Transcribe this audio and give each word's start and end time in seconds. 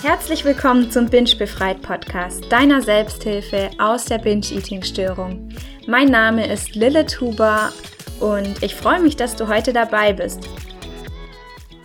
Herzlich 0.00 0.44
willkommen 0.44 0.92
zum 0.92 1.06
Binge 1.06 1.34
Befreit 1.36 1.82
Podcast, 1.82 2.44
deiner 2.52 2.80
Selbsthilfe 2.82 3.68
aus 3.78 4.04
der 4.04 4.18
Binge-Eating-Störung. 4.18 5.48
Mein 5.88 6.06
Name 6.06 6.46
ist 6.46 6.76
Lilith 6.76 7.20
Huber 7.20 7.72
und 8.20 8.62
ich 8.62 8.76
freue 8.76 9.00
mich, 9.00 9.16
dass 9.16 9.34
du 9.34 9.48
heute 9.48 9.72
dabei 9.72 10.12
bist. 10.12 10.48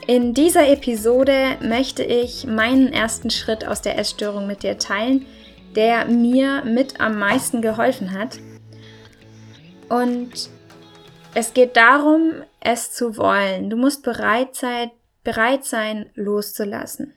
In 0.05 0.35
dieser 0.35 0.69
Episode 0.69 1.57
möchte 1.59 2.03
ich 2.03 2.45
meinen 2.45 2.93
ersten 2.93 3.31
Schritt 3.31 3.65
aus 3.65 3.81
der 3.81 3.97
Essstörung 3.97 4.45
mit 4.45 4.61
dir 4.61 4.77
teilen, 4.77 5.25
der 5.75 6.05
mir 6.05 6.63
mit 6.65 7.01
am 7.01 7.17
meisten 7.17 7.63
geholfen 7.63 8.13
hat. 8.13 8.37
Und 9.89 10.51
es 11.33 11.55
geht 11.55 11.75
darum, 11.75 12.43
es 12.59 12.91
zu 12.91 13.17
wollen. 13.17 13.71
Du 13.71 13.75
musst 13.75 14.03
bereit 14.03 14.55
sein, 14.55 14.91
bereit 15.23 15.65
sein, 15.65 16.11
loszulassen. 16.13 17.15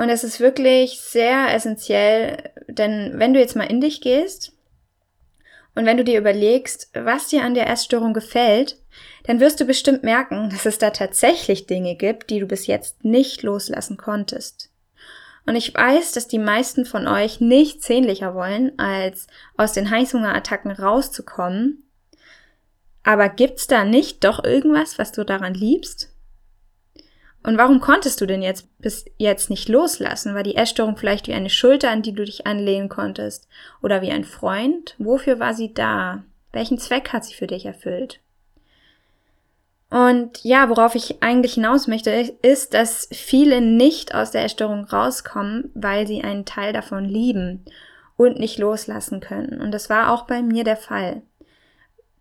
Und 0.00 0.08
es 0.08 0.24
ist 0.24 0.40
wirklich 0.40 0.98
sehr 0.98 1.52
essentiell, 1.54 2.50
denn 2.68 3.18
wenn 3.18 3.34
du 3.34 3.38
jetzt 3.38 3.54
mal 3.54 3.64
in 3.64 3.82
dich 3.82 4.00
gehst 4.00 4.54
und 5.74 5.84
wenn 5.84 5.98
du 5.98 6.04
dir 6.04 6.18
überlegst, 6.18 6.88
was 6.94 7.28
dir 7.28 7.44
an 7.44 7.52
der 7.52 7.68
Essstörung 7.68 8.14
gefällt, 8.14 8.78
dann 9.24 9.40
wirst 9.40 9.60
du 9.60 9.66
bestimmt 9.66 10.02
merken, 10.02 10.48
dass 10.48 10.64
es 10.64 10.78
da 10.78 10.88
tatsächlich 10.88 11.66
Dinge 11.66 11.96
gibt, 11.96 12.30
die 12.30 12.40
du 12.40 12.46
bis 12.46 12.66
jetzt 12.66 13.04
nicht 13.04 13.42
loslassen 13.42 13.98
konntest. 13.98 14.70
Und 15.44 15.54
ich 15.54 15.74
weiß, 15.74 16.12
dass 16.12 16.26
die 16.26 16.38
meisten 16.38 16.86
von 16.86 17.06
euch 17.06 17.42
nichts 17.42 17.86
sehnlicher 17.86 18.34
wollen, 18.34 18.78
als 18.78 19.26
aus 19.58 19.74
den 19.74 19.90
Heißhungerattacken 19.90 20.70
rauszukommen. 20.70 21.84
Aber 23.02 23.28
gibt's 23.28 23.66
da 23.66 23.84
nicht 23.84 24.24
doch 24.24 24.42
irgendwas, 24.44 24.98
was 24.98 25.12
du 25.12 25.24
daran 25.24 25.52
liebst? 25.52 26.09
Und 27.42 27.56
warum 27.56 27.80
konntest 27.80 28.20
du 28.20 28.26
denn 28.26 28.42
jetzt 28.42 28.68
bis 28.78 29.06
jetzt 29.16 29.48
nicht 29.48 29.68
loslassen? 29.68 30.34
War 30.34 30.42
die 30.42 30.56
Essstörung 30.56 30.96
vielleicht 30.96 31.26
wie 31.26 31.34
eine 31.34 31.48
Schulter, 31.48 31.90
an 31.90 32.02
die 32.02 32.12
du 32.12 32.24
dich 32.24 32.46
anlehnen 32.46 32.88
konntest? 32.88 33.48
Oder 33.82 34.02
wie 34.02 34.10
ein 34.10 34.24
Freund? 34.24 34.94
Wofür 34.98 35.40
war 35.40 35.54
sie 35.54 35.72
da? 35.72 36.22
Welchen 36.52 36.78
Zweck 36.78 37.12
hat 37.12 37.24
sie 37.24 37.34
für 37.34 37.46
dich 37.46 37.64
erfüllt? 37.64 38.20
Und 39.88 40.44
ja, 40.44 40.68
worauf 40.68 40.94
ich 40.94 41.22
eigentlich 41.22 41.54
hinaus 41.54 41.88
möchte, 41.88 42.10
ist, 42.42 42.74
dass 42.74 43.08
viele 43.10 43.60
nicht 43.60 44.14
aus 44.14 44.30
der 44.30 44.44
Essstörung 44.44 44.84
rauskommen, 44.84 45.70
weil 45.74 46.06
sie 46.06 46.22
einen 46.22 46.44
Teil 46.44 46.72
davon 46.72 47.04
lieben 47.04 47.64
und 48.16 48.38
nicht 48.38 48.58
loslassen 48.58 49.20
können. 49.20 49.60
Und 49.60 49.72
das 49.72 49.90
war 49.90 50.12
auch 50.12 50.26
bei 50.26 50.42
mir 50.42 50.62
der 50.62 50.76
Fall. 50.76 51.22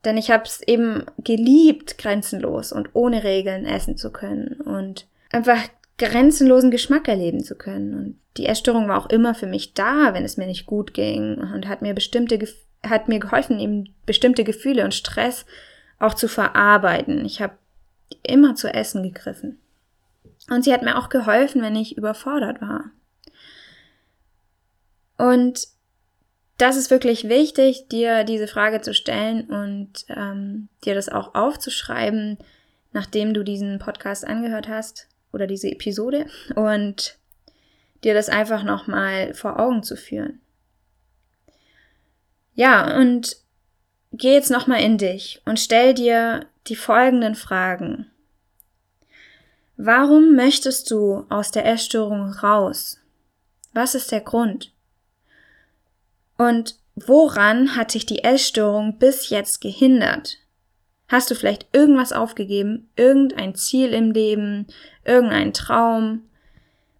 Denn 0.05 0.17
ich 0.17 0.31
habe 0.31 0.43
es 0.43 0.61
eben 0.61 1.05
geliebt, 1.17 1.97
grenzenlos 1.97 2.71
und 2.71 2.89
ohne 2.93 3.23
Regeln 3.23 3.65
essen 3.65 3.97
zu 3.97 4.11
können 4.11 4.61
und 4.61 5.07
einfach 5.31 5.59
grenzenlosen 5.97 6.71
Geschmack 6.71 7.07
erleben 7.07 7.43
zu 7.43 7.55
können. 7.55 7.93
Und 7.93 8.19
die 8.37 8.45
Essstörung 8.45 8.87
war 8.87 8.97
auch 8.97 9.09
immer 9.09 9.35
für 9.35 9.47
mich 9.47 9.73
da, 9.73 10.13
wenn 10.13 10.23
es 10.23 10.37
mir 10.37 10.47
nicht 10.47 10.65
gut 10.65 10.93
ging 10.93 11.35
und 11.35 11.67
hat 11.67 11.81
mir 11.81 11.93
bestimmte, 11.93 12.39
hat 12.83 13.09
mir 13.09 13.19
geholfen, 13.19 13.59
eben 13.59 13.93
bestimmte 14.05 14.45
Gefühle 14.45 14.85
und 14.85 14.93
Stress 14.93 15.45
auch 15.99 16.13
zu 16.13 16.29
verarbeiten. 16.29 17.25
Ich 17.25 17.41
habe 17.41 17.53
immer 18.23 18.55
zu 18.55 18.73
essen 18.73 19.03
gegriffen. 19.03 19.59
Und 20.49 20.63
sie 20.63 20.73
hat 20.73 20.81
mir 20.81 20.97
auch 20.97 21.09
geholfen, 21.09 21.61
wenn 21.61 21.75
ich 21.75 21.97
überfordert 21.97 22.61
war. 22.61 22.85
Und 25.17 25.67
das 26.59 26.75
ist 26.75 26.91
wirklich 26.91 27.29
wichtig, 27.29 27.87
dir 27.87 28.25
diese 28.25 28.47
Frage 28.47 28.81
zu 28.81 28.93
stellen 28.93 29.45
und 29.45 30.05
ähm, 30.09 30.67
dir 30.83 30.93
das 30.93 31.07
auch 31.07 31.33
aufzuschreiben, 31.33 32.37
nachdem 32.91 33.33
du 33.33 33.43
diesen 33.43 33.79
Podcast 33.79 34.27
angehört 34.27 34.67
hast 34.67 35.07
oder 35.31 35.47
diese 35.47 35.71
Episode 35.71 36.25
und 36.55 37.17
dir 38.03 38.13
das 38.13 38.27
einfach 38.27 38.63
nochmal 38.63 39.33
vor 39.33 39.57
Augen 39.57 39.83
zu 39.83 39.95
führen. 39.95 40.41
Ja, 42.55 42.97
und 42.97 43.37
geh 44.11 44.33
jetzt 44.33 44.51
nochmal 44.51 44.81
in 44.81 44.97
dich 44.97 45.41
und 45.45 45.61
stell 45.61 45.93
dir 45.93 46.45
die 46.67 46.75
folgenden 46.75 47.35
Fragen. 47.35 48.11
Warum 49.77 50.35
möchtest 50.35 50.91
du 50.91 51.25
aus 51.29 51.51
der 51.51 51.65
Essstörung 51.65 52.33
raus? 52.33 52.99
Was 53.71 53.95
ist 53.95 54.11
der 54.11 54.19
Grund? 54.19 54.73
Und 56.39 56.75
woran 56.95 57.75
hat 57.75 57.91
sich 57.91 58.05
die 58.05 58.23
Essstörung 58.23 58.97
bis 58.97 59.29
jetzt 59.29 59.59
gehindert? 59.59 60.37
Hast 61.09 61.29
du 61.29 61.35
vielleicht 61.35 61.67
irgendwas 61.73 62.13
aufgegeben, 62.13 62.89
irgendein 62.95 63.55
Ziel 63.55 63.93
im 63.93 64.11
Leben, 64.11 64.67
irgendein 65.03 65.51
Traum? 65.51 66.29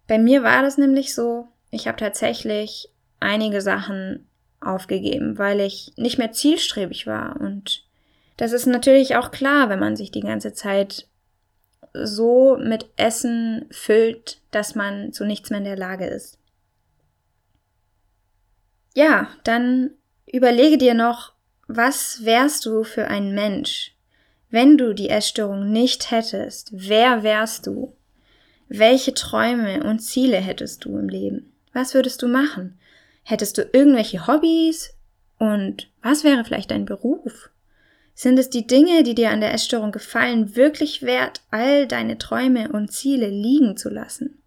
Bei 0.06 0.18
mir 0.18 0.42
war 0.42 0.60
das 0.60 0.76
nämlich 0.76 1.14
so, 1.14 1.48
ich 1.70 1.88
habe 1.88 1.96
tatsächlich 1.96 2.90
einige 3.18 3.62
Sachen 3.62 4.26
aufgegeben, 4.60 5.38
weil 5.38 5.60
ich 5.60 5.94
nicht 5.96 6.18
mehr 6.18 6.32
zielstrebig 6.32 7.06
war. 7.06 7.40
Und 7.40 7.86
das 8.36 8.52
ist 8.52 8.66
natürlich 8.66 9.16
auch 9.16 9.30
klar, 9.30 9.70
wenn 9.70 9.80
man 9.80 9.96
sich 9.96 10.10
die 10.10 10.20
ganze 10.20 10.52
Zeit 10.52 11.06
so 11.94 12.58
mit 12.60 12.90
Essen 12.96 13.64
füllt, 13.70 14.42
dass 14.50 14.74
man 14.74 15.14
zu 15.14 15.24
nichts 15.24 15.48
mehr 15.48 15.60
in 15.60 15.64
der 15.64 15.78
Lage 15.78 16.04
ist. 16.04 16.39
Ja, 18.94 19.28
dann 19.44 19.90
überlege 20.26 20.78
dir 20.78 20.94
noch, 20.94 21.32
was 21.68 22.24
wärst 22.24 22.66
du 22.66 22.82
für 22.84 23.06
ein 23.06 23.34
Mensch? 23.34 23.94
Wenn 24.50 24.76
du 24.76 24.94
die 24.94 25.08
Essstörung 25.08 25.70
nicht 25.70 26.10
hättest, 26.10 26.70
wer 26.72 27.22
wärst 27.22 27.68
du? 27.68 27.94
Welche 28.68 29.14
Träume 29.14 29.84
und 29.84 30.00
Ziele 30.00 30.38
hättest 30.38 30.84
du 30.84 30.98
im 30.98 31.08
Leben? 31.08 31.52
Was 31.72 31.94
würdest 31.94 32.22
du 32.22 32.28
machen? 32.28 32.78
Hättest 33.22 33.58
du 33.58 33.68
irgendwelche 33.72 34.26
Hobbys? 34.26 34.94
Und 35.38 35.88
was 36.02 36.24
wäre 36.24 36.44
vielleicht 36.44 36.72
dein 36.72 36.84
Beruf? 36.84 37.50
Sind 38.14 38.38
es 38.38 38.50
die 38.50 38.66
Dinge, 38.66 39.02
die 39.02 39.14
dir 39.14 39.30
an 39.30 39.40
der 39.40 39.54
Essstörung 39.54 39.92
gefallen, 39.92 40.56
wirklich 40.56 41.02
wert, 41.02 41.40
all 41.50 41.86
deine 41.86 42.18
Träume 42.18 42.70
und 42.70 42.92
Ziele 42.92 43.28
liegen 43.28 43.76
zu 43.76 43.88
lassen? 43.88 44.42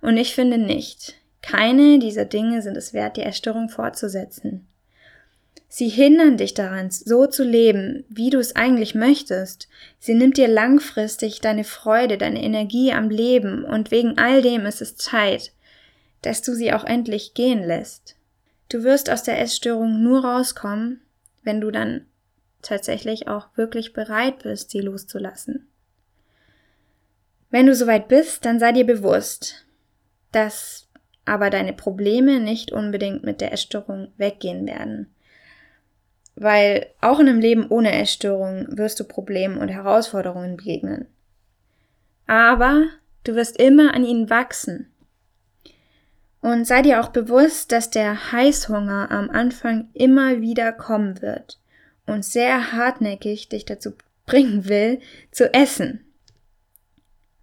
Und 0.00 0.16
ich 0.16 0.34
finde 0.34 0.58
nicht. 0.58 1.19
Keine 1.42 1.98
dieser 1.98 2.24
Dinge 2.24 2.62
sind 2.62 2.76
es 2.76 2.92
wert, 2.92 3.16
die 3.16 3.22
Essstörung 3.22 3.68
fortzusetzen. 3.68 4.66
Sie 5.72 5.88
hindern 5.88 6.36
dich 6.36 6.54
daran, 6.54 6.90
so 6.90 7.26
zu 7.26 7.44
leben, 7.44 8.04
wie 8.08 8.30
du 8.30 8.38
es 8.38 8.56
eigentlich 8.56 8.96
möchtest. 8.96 9.68
Sie 10.00 10.14
nimmt 10.14 10.36
dir 10.36 10.48
langfristig 10.48 11.40
deine 11.40 11.62
Freude, 11.62 12.18
deine 12.18 12.42
Energie 12.42 12.92
am 12.92 13.08
Leben 13.08 13.64
und 13.64 13.92
wegen 13.92 14.18
all 14.18 14.42
dem 14.42 14.66
ist 14.66 14.82
es 14.82 14.96
Zeit, 14.96 15.52
dass 16.22 16.42
du 16.42 16.54
sie 16.54 16.72
auch 16.72 16.84
endlich 16.84 17.34
gehen 17.34 17.62
lässt. 17.62 18.16
Du 18.68 18.82
wirst 18.82 19.10
aus 19.10 19.22
der 19.22 19.40
Essstörung 19.40 20.02
nur 20.02 20.24
rauskommen, 20.24 21.02
wenn 21.44 21.60
du 21.60 21.70
dann 21.70 22.04
tatsächlich 22.62 23.28
auch 23.28 23.48
wirklich 23.56 23.92
bereit 23.92 24.42
bist, 24.42 24.70
sie 24.70 24.80
loszulassen. 24.80 25.68
Wenn 27.50 27.66
du 27.66 27.74
soweit 27.74 28.08
bist, 28.08 28.44
dann 28.44 28.58
sei 28.58 28.72
dir 28.72 28.84
bewusst, 28.84 29.66
dass 30.32 30.88
aber 31.24 31.50
deine 31.50 31.72
Probleme 31.72 32.40
nicht 32.40 32.72
unbedingt 32.72 33.22
mit 33.22 33.40
der 33.40 33.52
Essstörung 33.52 34.08
weggehen 34.16 34.66
werden. 34.66 35.14
Weil 36.34 36.86
auch 37.00 37.20
in 37.20 37.28
einem 37.28 37.40
Leben 37.40 37.68
ohne 37.68 37.92
Essstörung 37.92 38.66
wirst 38.70 38.98
du 39.00 39.04
Problemen 39.04 39.58
und 39.58 39.68
Herausforderungen 39.68 40.56
begegnen. 40.56 41.06
Aber 42.26 42.86
du 43.24 43.34
wirst 43.34 43.58
immer 43.58 43.94
an 43.94 44.04
ihnen 44.04 44.30
wachsen. 44.30 44.90
Und 46.40 46.66
sei 46.66 46.80
dir 46.80 47.00
auch 47.00 47.08
bewusst, 47.08 47.70
dass 47.70 47.90
der 47.90 48.32
Heißhunger 48.32 49.10
am 49.10 49.28
Anfang 49.28 49.88
immer 49.92 50.40
wieder 50.40 50.72
kommen 50.72 51.20
wird 51.20 51.60
und 52.06 52.24
sehr 52.24 52.72
hartnäckig 52.72 53.48
dich 53.48 53.66
dazu 53.66 53.92
bringen 54.26 54.68
will, 54.68 55.00
zu 55.30 55.52
essen. 55.52 56.09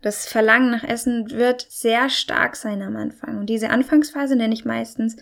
Das 0.08 0.26
Verlangen 0.26 0.72
nach 0.72 0.86
Essen 0.86 1.32
wird 1.32 1.68
sehr 1.70 2.10
stark 2.10 2.56
sein 2.56 2.82
am 2.82 2.96
Anfang. 2.96 3.40
Und 3.40 3.48
diese 3.48 3.72
Anfangsphase 3.72 4.38
nenne 4.38 4.54
ich 4.54 4.64
meistens 4.64 5.18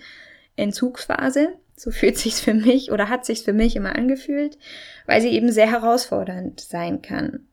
Entzugsphase. 0.58 1.56
So 1.76 1.90
fühlt 1.90 2.20
sich's 2.20 2.40
für 2.40 2.54
mich 2.54 2.92
oder 2.92 3.10
hat 3.10 3.26
sich's 3.26 3.42
für 3.42 3.52
mich 3.52 3.76
immer 3.76 3.96
angefühlt, 3.96 4.60
weil 5.08 5.22
sie 5.22 5.30
eben 5.30 5.52
sehr 5.52 5.72
herausfordernd 5.72 6.62
sein 6.62 7.02
kann. 7.02 7.48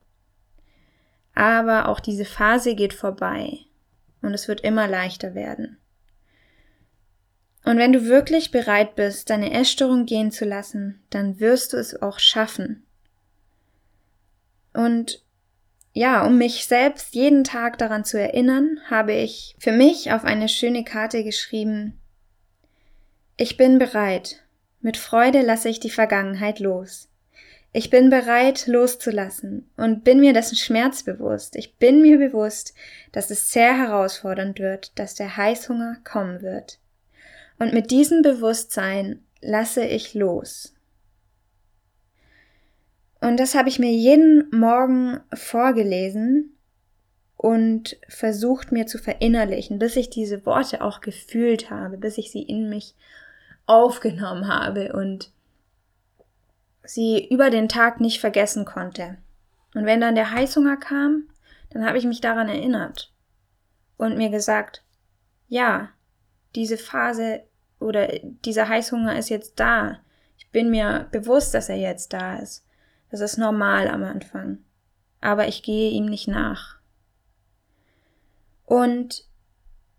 Aber 1.34 1.88
auch 1.88 2.00
diese 2.00 2.26
Phase 2.26 2.75
geht 2.75 2.93
vorbei 2.93 3.61
und 4.20 4.35
es 4.35 4.46
wird 4.46 4.61
immer 4.61 4.87
leichter 4.87 5.35
werden. 5.35 5.78
Und 7.64 7.78
wenn 7.78 7.94
du 7.94 8.05
wirklich 8.05 8.50
bereit 8.50 8.94
bist, 8.94 9.31
deine 9.31 9.55
Essstörung 9.55 10.05
gehen 10.05 10.32
zu 10.32 10.44
lassen, 10.44 11.00
dann 11.08 11.40
wirst 11.40 11.73
du 11.73 11.78
es 11.78 12.02
auch 12.02 12.19
schaffen. 12.19 12.85
Und 14.75 15.22
ja, 15.93 16.27
um 16.27 16.39
mich 16.39 16.67
selbst 16.67 17.15
jeden 17.15 17.44
Tag 17.44 17.79
daran 17.79 18.05
zu 18.05 18.19
erinnern, 18.19 18.79
habe 18.89 19.12
ich 19.12 19.55
für 19.59 19.73
mich 19.73 20.12
auf 20.12 20.25
eine 20.25 20.49
schöne 20.49 20.85
Karte 20.85 21.23
geschrieben, 21.25 21.99
ich 23.37 23.56
bin 23.56 23.79
bereit. 23.79 24.43
Mit 24.81 24.97
Freude 24.97 25.41
lasse 25.41 25.69
ich 25.69 25.81
die 25.81 25.91
Vergangenheit 25.91 26.61
los. 26.61 27.09
Ich 27.73 27.89
bin 27.89 28.11
bereit 28.11 28.67
loszulassen 28.67 29.71
und 29.77 30.05
bin 30.05 30.21
mir 30.21 30.35
dessen 30.35 30.56
Schmerz 30.56 31.03
bewusst. 31.03 31.56
Ich 31.56 31.77
bin 31.77 32.03
mir 32.03 32.19
bewusst, 32.19 32.75
dass 33.11 33.31
es 33.31 33.50
sehr 33.50 33.77
herausfordernd 33.77 34.59
wird, 34.59 34.93
dass 34.99 35.15
der 35.15 35.37
Heißhunger 35.37 35.97
kommen 36.05 36.43
wird. 36.43 36.79
Und 37.59 37.73
mit 37.73 37.91
diesem 37.91 38.21
Bewusstsein 38.21 39.25
lasse 39.41 39.85
ich 39.85 40.12
los. 40.12 40.75
Und 43.23 43.39
das 43.39 43.55
habe 43.55 43.69
ich 43.69 43.79
mir 43.79 43.93
jeden 43.93 44.51
Morgen 44.51 45.21
vorgelesen 45.33 46.59
und 47.37 47.97
versucht 48.09 48.73
mir 48.73 48.89
zu 48.89 48.99
verinnerlichen, 48.99 49.79
bis 49.79 49.95
ich 49.95 50.11
diese 50.11 50.45
Worte 50.45 50.83
auch 50.83 51.01
gefühlt 51.01 51.71
habe, 51.71 51.99
bis 51.99 52.19
ich 52.19 52.33
sie 52.33 52.43
in 52.43 52.69
mich 52.69 52.97
aufgenommen 53.67 54.49
habe 54.49 54.93
und 54.93 55.31
sie 56.83 57.29
über 57.29 57.51
den 57.51 57.69
Tag 57.69 58.01
nicht 58.01 58.21
vergessen 58.21 58.65
konnte. 58.65 59.19
Und 59.73 59.87
wenn 59.87 60.01
dann 60.01 60.17
der 60.17 60.33
Heißhunger 60.33 60.77
kam, 60.77 61.29
dann 61.71 61.87
habe 61.87 61.99
ich 61.99 62.05
mich 62.05 62.21
daran 62.21 62.49
erinnert 62.49 63.13
und 63.99 64.17
mir 64.17 64.31
gesagt, 64.31 64.83
ja, 65.49 65.91
diese 66.57 66.77
Phase 66.77 67.45
oder 67.79 68.09
dieser 68.45 68.69
Heißhunger 68.69 69.17
ist 69.17 69.29
jetzt 69.29 69.61
da. 69.61 70.01
Ich 70.39 70.51
bin 70.51 70.71
mir 70.71 71.07
bewusst, 71.13 71.55
dass 71.55 71.69
er 71.69 71.77
jetzt 71.77 72.13
da 72.13 72.39
ist. 72.39 72.65
Das 73.12 73.20
ist 73.20 73.37
normal 73.37 73.88
am 73.88 74.03
Anfang. 74.03 74.59
Aber 75.20 75.47
ich 75.47 75.62
gehe 75.62 75.91
ihm 75.91 76.06
nicht 76.06 76.26
nach. 76.26 76.79
Und 78.64 79.25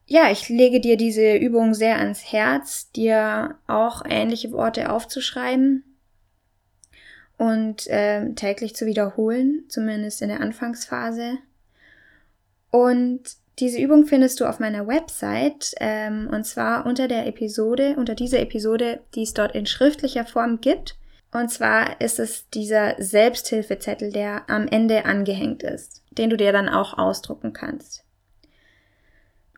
ja, 0.07 0.31
ich 0.31 0.49
lege 0.49 0.81
dir 0.81 0.97
diese 0.97 1.35
Übung 1.35 1.75
sehr 1.75 1.99
ans 1.99 2.33
Herz, 2.33 2.91
dir 2.91 3.55
auch 3.67 4.01
ähnliche 4.09 4.51
Worte 4.51 4.91
aufzuschreiben 4.91 5.83
und 7.37 7.87
äh, 7.87 8.33
täglich 8.33 8.75
zu 8.75 8.87
wiederholen, 8.87 9.63
zumindest 9.69 10.23
in 10.23 10.29
der 10.29 10.41
Anfangsphase. 10.41 11.37
Und 12.71 13.21
diese 13.59 13.79
Übung 13.79 14.07
findest 14.07 14.39
du 14.39 14.45
auf 14.45 14.59
meiner 14.59 14.87
Website 14.87 15.75
ähm, 15.79 16.27
und 16.31 16.45
zwar 16.45 16.87
unter 16.87 17.07
der 17.07 17.27
Episode, 17.27 17.95
unter 17.95 18.15
dieser 18.15 18.39
Episode, 18.39 19.01
die 19.13 19.21
es 19.21 19.35
dort 19.35 19.53
in 19.53 19.67
schriftlicher 19.67 20.25
Form 20.25 20.59
gibt. 20.61 20.95
Und 21.33 21.49
zwar 21.49 21.99
ist 21.99 22.19
es 22.19 22.49
dieser 22.49 22.95
Selbsthilfezettel, 22.99 24.11
der 24.11 24.49
am 24.49 24.67
Ende 24.67 25.05
angehängt 25.05 25.63
ist, 25.63 26.03
den 26.11 26.29
du 26.29 26.37
dir 26.37 26.51
dann 26.51 26.69
auch 26.69 26.97
ausdrucken 26.97 27.53
kannst. 27.53 28.03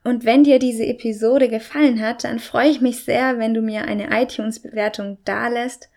Und 0.03 0.23
wenn 0.23 0.43
dir 0.43 0.59
diese 0.59 0.85
Episode 0.85 1.49
gefallen 1.49 1.99
hat, 1.99 2.23
dann 2.23 2.39
freue 2.39 2.69
ich 2.69 2.79
mich 2.79 3.03
sehr, 3.03 3.39
wenn 3.39 3.53
du 3.53 3.61
mir 3.61 3.85
eine 3.85 4.09
iTunes-Bewertung 4.21 5.17
dalässt 5.25 5.89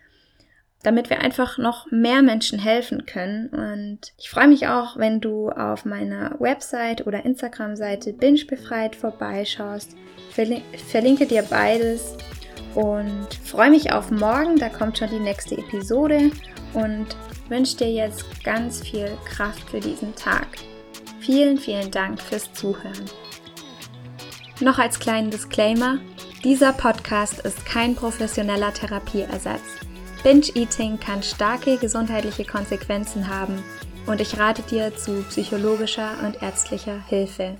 damit 0.83 1.09
wir 1.09 1.19
einfach 1.19 1.57
noch 1.57 1.91
mehr 1.91 2.21
Menschen 2.21 2.59
helfen 2.59 3.05
können. 3.05 3.49
Und 3.49 4.13
ich 4.17 4.29
freue 4.29 4.47
mich 4.47 4.67
auch, 4.67 4.97
wenn 4.97 5.19
du 5.19 5.49
auf 5.49 5.85
meiner 5.85 6.39
Website 6.39 7.05
oder 7.05 7.25
Instagram-Seite 7.25 8.13
Binge 8.13 8.45
befreit 8.45 8.95
vorbeischaust. 8.95 9.95
verlinke 10.31 11.25
dir 11.25 11.43
beides 11.43 12.15
und 12.75 13.27
freue 13.43 13.69
mich 13.69 13.91
auf 13.91 14.11
morgen. 14.11 14.57
Da 14.57 14.69
kommt 14.69 14.97
schon 14.97 15.09
die 15.09 15.19
nächste 15.19 15.57
Episode 15.57 16.31
und 16.73 17.07
wünsche 17.49 17.77
dir 17.77 17.91
jetzt 17.91 18.43
ganz 18.43 18.81
viel 18.81 19.09
Kraft 19.25 19.69
für 19.69 19.79
diesen 19.79 20.15
Tag. 20.15 20.47
Vielen, 21.19 21.57
vielen 21.57 21.91
Dank 21.91 22.21
fürs 22.21 22.51
Zuhören. 22.53 23.05
Noch 24.61 24.77
als 24.77 24.99
kleinen 24.99 25.31
Disclaimer, 25.31 25.99
dieser 26.43 26.73
Podcast 26.73 27.39
ist 27.39 27.65
kein 27.65 27.95
professioneller 27.95 28.73
Therapieersatz. 28.73 29.61
Binge-Eating 30.23 30.99
kann 30.99 31.23
starke 31.23 31.77
gesundheitliche 31.77 32.45
Konsequenzen 32.45 33.27
haben 33.27 33.63
und 34.05 34.19
ich 34.21 34.37
rate 34.37 34.61
dir 34.63 34.95
zu 34.95 35.23
psychologischer 35.29 36.11
und 36.25 36.41
ärztlicher 36.41 36.99
Hilfe. 37.07 37.57